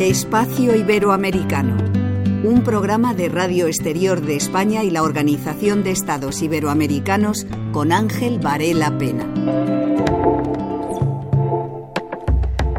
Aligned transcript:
Espacio 0.00 0.76
Iberoamericano, 0.76 1.76
un 2.44 2.62
programa 2.62 3.14
de 3.14 3.28
Radio 3.28 3.66
Exterior 3.66 4.20
de 4.20 4.36
España 4.36 4.84
y 4.84 4.92
la 4.92 5.02
Organización 5.02 5.82
de 5.82 5.90
Estados 5.90 6.40
Iberoamericanos 6.40 7.48
con 7.72 7.90
Ángel 7.90 8.38
Varela 8.38 8.96
Pena. 8.96 9.26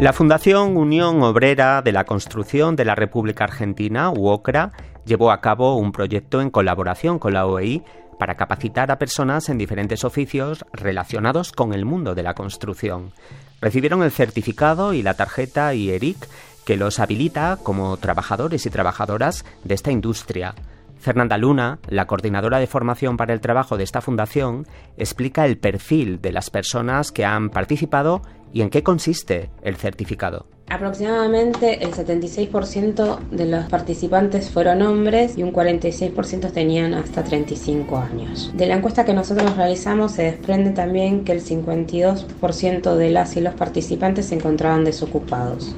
La 0.00 0.14
Fundación 0.14 0.78
Unión 0.78 1.22
Obrera 1.22 1.82
de 1.82 1.92
la 1.92 2.04
Construcción 2.04 2.76
de 2.76 2.86
la 2.86 2.94
República 2.94 3.44
Argentina, 3.44 4.10
UOCRA, 4.10 4.72
llevó 5.04 5.32
a 5.32 5.42
cabo 5.42 5.76
un 5.76 5.92
proyecto 5.92 6.40
en 6.40 6.48
colaboración 6.48 7.18
con 7.18 7.34
la 7.34 7.44
OEI 7.44 7.82
para 8.18 8.36
capacitar 8.36 8.90
a 8.90 8.98
personas 8.98 9.50
en 9.50 9.58
diferentes 9.58 10.04
oficios 10.04 10.64
relacionados 10.72 11.52
con 11.52 11.74
el 11.74 11.84
mundo 11.84 12.14
de 12.14 12.22
la 12.22 12.32
construcción. 12.32 13.12
Recibieron 13.60 14.02
el 14.02 14.10
certificado 14.10 14.92
y 14.92 15.02
la 15.02 15.14
tarjeta 15.14 15.74
IERIC 15.74 16.16
que 16.64 16.76
los 16.76 17.00
habilita 17.00 17.58
como 17.62 17.96
trabajadores 17.96 18.66
y 18.66 18.70
trabajadoras 18.70 19.44
de 19.64 19.74
esta 19.74 19.90
industria. 19.90 20.54
Fernanda 21.02 21.36
Luna, 21.36 21.80
la 21.88 22.06
coordinadora 22.06 22.60
de 22.60 22.68
formación 22.68 23.16
para 23.16 23.34
el 23.34 23.40
trabajo 23.40 23.76
de 23.76 23.82
esta 23.82 24.00
fundación, 24.00 24.66
explica 24.96 25.44
el 25.44 25.58
perfil 25.58 26.20
de 26.20 26.30
las 26.30 26.48
personas 26.48 27.10
que 27.10 27.24
han 27.24 27.50
participado 27.50 28.22
y 28.52 28.62
en 28.62 28.70
qué 28.70 28.84
consiste 28.84 29.50
el 29.62 29.76
certificado. 29.76 30.46
Aproximadamente 30.68 31.84
el 31.84 31.92
76% 31.92 33.18
de 33.30 33.46
los 33.46 33.64
participantes 33.66 34.48
fueron 34.48 34.80
hombres 34.82 35.36
y 35.36 35.42
un 35.42 35.52
46% 35.52 36.52
tenían 36.52 36.94
hasta 36.94 37.24
35 37.24 37.98
años. 37.98 38.52
De 38.54 38.66
la 38.66 38.76
encuesta 38.76 39.04
que 39.04 39.12
nosotros 39.12 39.56
realizamos 39.56 40.12
se 40.12 40.22
desprende 40.22 40.70
también 40.70 41.24
que 41.24 41.32
el 41.32 41.44
52% 41.44 42.94
de 42.94 43.10
las 43.10 43.36
y 43.36 43.40
los 43.40 43.54
participantes 43.54 44.26
se 44.26 44.36
encontraban 44.36 44.84
desocupados. 44.84 45.74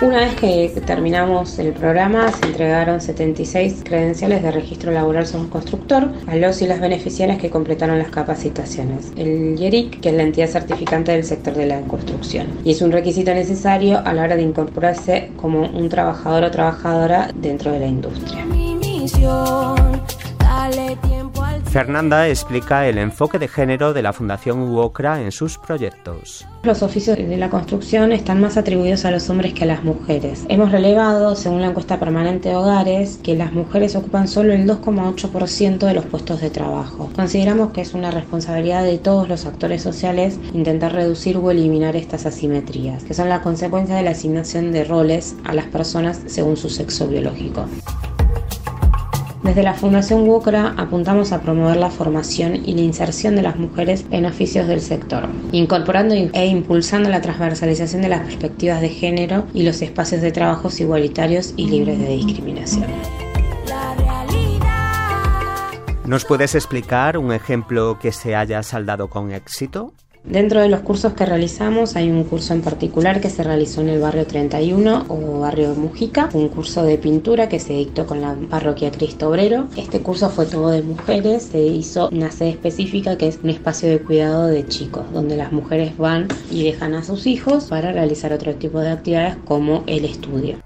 Una 0.00 0.18
vez 0.20 0.36
que 0.36 0.68
terminamos 0.86 1.58
el 1.58 1.72
programa, 1.72 2.30
se 2.30 2.46
entregaron 2.46 3.00
76 3.00 3.82
credenciales 3.84 4.42
de 4.42 4.52
registro 4.52 4.92
laboral 4.92 5.26
como 5.30 5.50
constructor 5.50 6.12
a 6.28 6.36
los 6.36 6.62
y 6.62 6.68
las 6.68 6.80
beneficiarias 6.80 7.38
que 7.38 7.50
completaron 7.50 7.98
las 7.98 8.10
capacitaciones. 8.10 9.10
El 9.16 9.56
YERIC, 9.56 10.00
que 10.00 10.10
es 10.10 10.14
la 10.14 10.22
entidad 10.22 10.48
certificante 10.48 11.12
del 11.12 11.24
sector 11.24 11.54
de 11.54 11.66
la 11.66 11.80
construcción, 11.80 12.46
y 12.64 12.70
es 12.70 12.82
un 12.82 12.92
requisito 12.92 13.34
necesario 13.34 13.98
a 14.04 14.12
la 14.12 14.22
hora 14.22 14.36
de 14.36 14.42
incorporarse 14.42 15.32
como 15.36 15.62
un 15.62 15.88
trabajador 15.88 16.44
o 16.44 16.50
trabajadora 16.50 17.30
dentro 17.34 17.72
de 17.72 17.80
la 17.80 17.86
industria. 17.86 18.44
Fernanda 21.68 22.26
explica 22.28 22.88
el 22.88 22.96
enfoque 22.96 23.38
de 23.38 23.46
género 23.46 23.92
de 23.92 24.00
la 24.00 24.14
Fundación 24.14 24.62
UOCRA 24.62 25.20
en 25.20 25.30
sus 25.30 25.58
proyectos. 25.58 26.46
Los 26.62 26.82
oficios 26.82 27.18
de 27.18 27.36
la 27.36 27.50
construcción 27.50 28.10
están 28.10 28.40
más 28.40 28.56
atribuidos 28.56 29.04
a 29.04 29.10
los 29.10 29.28
hombres 29.28 29.52
que 29.52 29.64
a 29.64 29.66
las 29.66 29.84
mujeres. 29.84 30.46
Hemos 30.48 30.72
relevado, 30.72 31.36
según 31.36 31.60
la 31.60 31.68
encuesta 31.68 32.00
permanente 32.00 32.48
de 32.48 32.56
hogares, 32.56 33.20
que 33.22 33.36
las 33.36 33.52
mujeres 33.52 33.96
ocupan 33.96 34.28
solo 34.28 34.54
el 34.54 34.66
2,8% 34.66 35.78
de 35.78 35.92
los 35.94 36.06
puestos 36.06 36.40
de 36.40 36.48
trabajo. 36.48 37.10
Consideramos 37.14 37.72
que 37.72 37.82
es 37.82 37.92
una 37.92 38.10
responsabilidad 38.10 38.82
de 38.82 38.96
todos 38.96 39.28
los 39.28 39.44
actores 39.44 39.82
sociales 39.82 40.40
intentar 40.54 40.94
reducir 40.94 41.36
o 41.36 41.50
eliminar 41.50 41.96
estas 41.96 42.24
asimetrías, 42.24 43.04
que 43.04 43.12
son 43.12 43.28
la 43.28 43.42
consecuencia 43.42 43.94
de 43.94 44.04
la 44.04 44.12
asignación 44.12 44.72
de 44.72 44.84
roles 44.84 45.36
a 45.44 45.52
las 45.52 45.66
personas 45.66 46.22
según 46.26 46.56
su 46.56 46.70
sexo 46.70 47.08
biológico. 47.08 47.66
Desde 49.48 49.62
la 49.62 49.72
Fundación 49.72 50.28
WUCRA 50.28 50.74
apuntamos 50.76 51.32
a 51.32 51.40
promover 51.40 51.78
la 51.78 51.88
formación 51.88 52.54
y 52.54 52.74
la 52.74 52.82
inserción 52.82 53.34
de 53.34 53.40
las 53.40 53.56
mujeres 53.56 54.04
en 54.10 54.26
oficios 54.26 54.68
del 54.68 54.82
sector, 54.82 55.26
incorporando 55.52 56.14
e 56.14 56.46
impulsando 56.46 57.08
la 57.08 57.22
transversalización 57.22 58.02
de 58.02 58.10
las 58.10 58.20
perspectivas 58.26 58.82
de 58.82 58.90
género 58.90 59.46
y 59.54 59.62
los 59.62 59.80
espacios 59.80 60.20
de 60.20 60.32
trabajo 60.32 60.68
igualitarios 60.78 61.54
y 61.56 61.66
libres 61.66 61.98
de 61.98 62.08
discriminación. 62.08 62.84
¿Nos 66.04 66.26
puedes 66.26 66.54
explicar 66.54 67.16
un 67.16 67.32
ejemplo 67.32 67.98
que 67.98 68.12
se 68.12 68.36
haya 68.36 68.62
saldado 68.62 69.08
con 69.08 69.32
éxito? 69.32 69.94
Dentro 70.24 70.60
de 70.60 70.68
los 70.68 70.80
cursos 70.80 71.14
que 71.14 71.24
realizamos 71.24 71.96
hay 71.96 72.10
un 72.10 72.24
curso 72.24 72.52
en 72.52 72.60
particular 72.60 73.20
que 73.20 73.30
se 73.30 73.42
realizó 73.42 73.80
en 73.80 73.88
el 73.88 74.00
barrio 74.00 74.26
31 74.26 75.06
o 75.08 75.40
barrio 75.40 75.74
Mujica, 75.74 76.28
un 76.34 76.48
curso 76.48 76.82
de 76.82 76.98
pintura 76.98 77.48
que 77.48 77.60
se 77.60 77.72
dictó 77.72 78.06
con 78.06 78.20
la 78.20 78.36
parroquia 78.50 78.90
Cristo 78.90 79.30
Obrero. 79.30 79.68
Este 79.76 80.00
curso 80.00 80.28
fue 80.28 80.46
todo 80.46 80.70
de 80.70 80.82
mujeres, 80.82 81.44
se 81.44 81.60
hizo 81.60 82.08
una 82.10 82.30
sede 82.30 82.50
específica 82.50 83.16
que 83.16 83.28
es 83.28 83.38
un 83.42 83.50
espacio 83.50 83.88
de 83.88 84.00
cuidado 84.00 84.48
de 84.48 84.66
chicos, 84.66 85.04
donde 85.12 85.36
las 85.36 85.52
mujeres 85.52 85.96
van 85.96 86.28
y 86.50 86.64
dejan 86.64 86.94
a 86.94 87.04
sus 87.04 87.26
hijos 87.26 87.64
para 87.66 87.92
realizar 87.92 88.32
otro 88.32 88.54
tipo 88.54 88.80
de 88.80 88.90
actividades 88.90 89.36
como 89.46 89.84
el 89.86 90.04
estudio. 90.04 90.58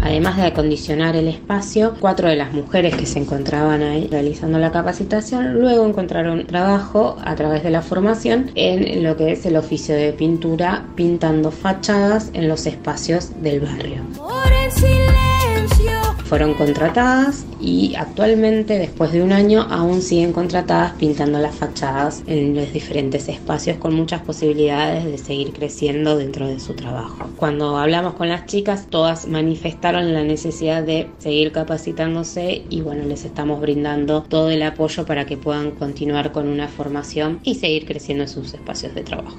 Además 0.00 0.36
de 0.36 0.44
acondicionar 0.44 1.14
el 1.14 1.28
espacio, 1.28 1.96
cuatro 2.00 2.28
de 2.28 2.36
las 2.36 2.52
mujeres 2.52 2.96
que 2.96 3.06
se 3.06 3.18
encontraban 3.18 3.82
ahí 3.82 4.08
realizando 4.10 4.58
la 4.58 4.72
capacitación 4.72 5.54
luego 5.54 5.86
encontraron 5.86 6.46
trabajo 6.46 7.16
a 7.22 7.34
través 7.34 7.62
de 7.62 7.70
la 7.70 7.82
formación 7.82 8.50
en 8.54 9.02
lo 9.04 9.16
que 9.16 9.32
es 9.32 9.44
el 9.44 9.56
oficio 9.56 9.94
de 9.94 10.12
pintura, 10.12 10.86
pintando 10.94 11.50
fachadas 11.50 12.30
en 12.32 12.48
los 12.48 12.66
espacios 12.66 13.42
del 13.42 13.60
barrio 13.60 14.29
fueron 16.30 16.54
contratadas 16.54 17.44
y 17.60 17.96
actualmente 17.96 18.78
después 18.78 19.10
de 19.10 19.20
un 19.20 19.32
año 19.32 19.66
aún 19.68 20.00
siguen 20.00 20.32
contratadas 20.32 20.92
pintando 20.92 21.40
las 21.40 21.56
fachadas 21.56 22.22
en 22.28 22.54
los 22.54 22.72
diferentes 22.72 23.28
espacios 23.28 23.78
con 23.78 23.94
muchas 23.94 24.22
posibilidades 24.22 25.04
de 25.04 25.18
seguir 25.18 25.52
creciendo 25.52 26.16
dentro 26.16 26.46
de 26.46 26.60
su 26.60 26.74
trabajo. 26.74 27.28
Cuando 27.36 27.76
hablamos 27.78 28.14
con 28.14 28.28
las 28.28 28.46
chicas 28.46 28.86
todas 28.88 29.26
manifestaron 29.26 30.14
la 30.14 30.22
necesidad 30.22 30.84
de 30.84 31.10
seguir 31.18 31.50
capacitándose 31.50 32.62
y 32.70 32.80
bueno 32.80 33.04
les 33.06 33.24
estamos 33.24 33.60
brindando 33.60 34.22
todo 34.22 34.50
el 34.50 34.62
apoyo 34.62 35.04
para 35.04 35.26
que 35.26 35.36
puedan 35.36 35.72
continuar 35.72 36.30
con 36.30 36.46
una 36.46 36.68
formación 36.68 37.40
y 37.42 37.56
seguir 37.56 37.86
creciendo 37.86 38.22
en 38.22 38.28
sus 38.28 38.54
espacios 38.54 38.94
de 38.94 39.02
trabajo. 39.02 39.36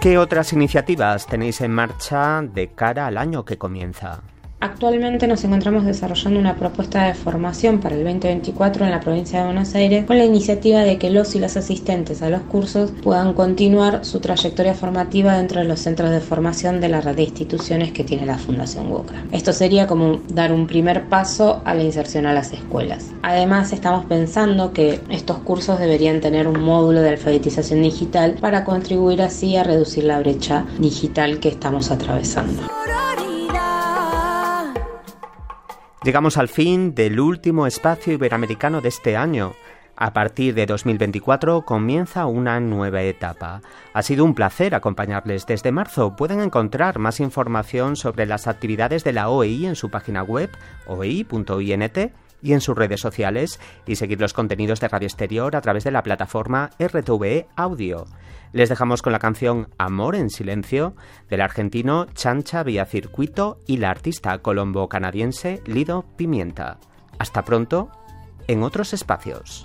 ¿Qué 0.00 0.16
otras 0.16 0.52
iniciativas 0.52 1.26
tenéis 1.26 1.60
en 1.60 1.72
marcha 1.72 2.40
de 2.42 2.68
cara 2.68 3.08
al 3.08 3.18
año 3.18 3.44
que 3.44 3.58
comienza? 3.58 4.22
Actualmente 4.60 5.28
nos 5.28 5.44
encontramos 5.44 5.84
desarrollando 5.84 6.40
una 6.40 6.56
propuesta 6.56 7.06
de 7.06 7.14
formación 7.14 7.78
para 7.78 7.94
el 7.94 8.02
2024 8.02 8.84
en 8.84 8.90
la 8.90 8.98
provincia 8.98 9.38
de 9.38 9.44
Buenos 9.44 9.72
Aires 9.76 10.04
con 10.04 10.18
la 10.18 10.24
iniciativa 10.24 10.80
de 10.80 10.98
que 10.98 11.10
los 11.10 11.36
y 11.36 11.38
las 11.38 11.56
asistentes 11.56 12.22
a 12.22 12.28
los 12.28 12.42
cursos 12.42 12.92
puedan 13.00 13.34
continuar 13.34 14.04
su 14.04 14.18
trayectoria 14.18 14.74
formativa 14.74 15.36
dentro 15.36 15.60
de 15.60 15.68
los 15.68 15.78
centros 15.78 16.10
de 16.10 16.18
formación 16.18 16.80
de 16.80 16.88
la 16.88 17.00
red 17.00 17.14
de 17.14 17.22
instituciones 17.22 17.92
que 17.92 18.02
tiene 18.02 18.26
la 18.26 18.36
Fundación 18.36 18.90
WOCRA. 18.90 19.26
Esto 19.30 19.52
sería 19.52 19.86
como 19.86 20.22
dar 20.28 20.52
un 20.52 20.66
primer 20.66 21.08
paso 21.08 21.62
a 21.64 21.74
la 21.74 21.84
inserción 21.84 22.26
a 22.26 22.32
las 22.32 22.52
escuelas. 22.52 23.12
Además, 23.22 23.72
estamos 23.72 24.06
pensando 24.06 24.72
que 24.72 25.00
estos 25.08 25.38
cursos 25.38 25.78
deberían 25.78 26.20
tener 26.20 26.48
un 26.48 26.60
módulo 26.60 27.00
de 27.00 27.10
alfabetización 27.10 27.82
digital 27.82 28.34
para 28.40 28.64
contribuir 28.64 29.22
así 29.22 29.54
a 29.54 29.62
reducir 29.62 30.02
la 30.02 30.18
brecha 30.18 30.66
digital 30.80 31.38
que 31.38 31.48
estamos 31.48 31.92
atravesando. 31.92 32.77
Llegamos 36.08 36.38
al 36.38 36.48
fin 36.48 36.94
del 36.94 37.20
último 37.20 37.66
espacio 37.66 38.14
iberoamericano 38.14 38.80
de 38.80 38.88
este 38.88 39.14
año. 39.14 39.52
A 39.94 40.14
partir 40.14 40.54
de 40.54 40.64
2024 40.64 41.66
comienza 41.66 42.24
una 42.24 42.60
nueva 42.60 43.02
etapa. 43.02 43.60
Ha 43.92 44.02
sido 44.02 44.24
un 44.24 44.34
placer 44.34 44.74
acompañarles 44.74 45.44
desde 45.44 45.70
marzo. 45.70 46.16
Pueden 46.16 46.40
encontrar 46.40 46.98
más 46.98 47.20
información 47.20 47.94
sobre 47.94 48.24
las 48.24 48.46
actividades 48.46 49.04
de 49.04 49.12
la 49.12 49.28
OEI 49.28 49.66
en 49.66 49.76
su 49.76 49.90
página 49.90 50.22
web 50.22 50.48
oei.int 50.86 51.98
y 52.42 52.52
en 52.52 52.60
sus 52.60 52.76
redes 52.76 53.00
sociales 53.00 53.60
y 53.86 53.96
seguir 53.96 54.20
los 54.20 54.32
contenidos 54.32 54.80
de 54.80 54.88
Radio 54.88 55.06
Exterior 55.06 55.56
a 55.56 55.60
través 55.60 55.84
de 55.84 55.90
la 55.90 56.02
plataforma 56.02 56.70
RTVE 56.78 57.46
Audio. 57.56 58.06
Les 58.52 58.68
dejamos 58.68 59.02
con 59.02 59.12
la 59.12 59.18
canción 59.18 59.68
Amor 59.76 60.16
en 60.16 60.30
Silencio 60.30 60.94
del 61.28 61.42
argentino 61.42 62.06
Chancha 62.14 62.64
Circuito 62.86 63.60
y 63.66 63.76
la 63.76 63.90
artista 63.90 64.38
colombo-canadiense 64.38 65.62
Lido 65.66 66.04
Pimienta. 66.16 66.78
Hasta 67.18 67.44
pronto 67.44 67.90
en 68.46 68.62
otros 68.62 68.94
espacios. 68.94 69.64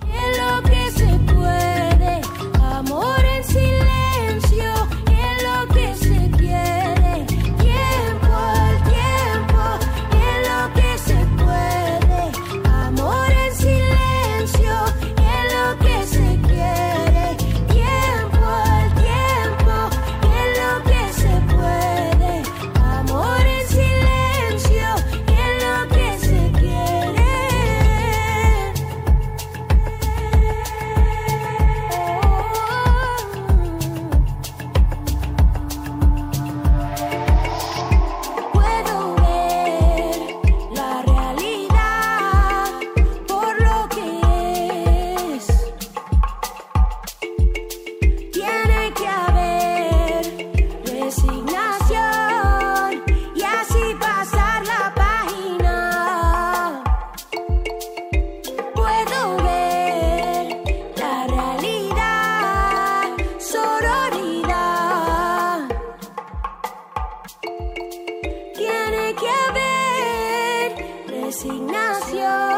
Ignacio. 71.42 72.53